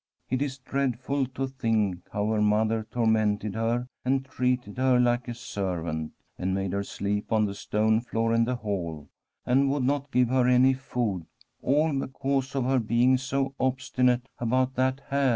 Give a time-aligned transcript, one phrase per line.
[0.31, 5.35] It is dreadful to think how her mother tormented her and treated her like a
[5.35, 9.09] servant, and made her sleep on the stone floor in the hall,
[9.45, 11.27] and would not give her any food,
[11.61, 15.29] all because of her being so obstinate about that hair.